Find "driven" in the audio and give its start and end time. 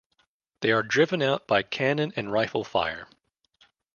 0.81-1.21